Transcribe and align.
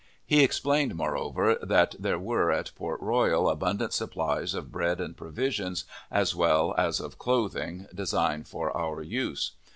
He 0.25 0.43
explained, 0.43 0.95
moreover, 0.95 1.59
that 1.61 1.93
there 1.99 2.17
were 2.17 2.51
at 2.51 2.71
Port 2.75 2.99
Royal 3.01 3.47
abundant 3.47 3.93
supplies 3.93 4.55
of 4.55 4.71
bread 4.71 4.99
and 4.99 5.15
provisions, 5.15 5.85
as 6.09 6.33
well 6.35 6.73
as 6.75 6.99
of 6.99 7.19
clothing, 7.19 7.85
designed 7.93 8.47
for 8.47 8.75
our 8.75 9.03
use. 9.03 9.51